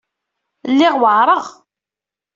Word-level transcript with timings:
Lliɣ 0.71 0.93
weɛṛeɣ. 1.01 1.43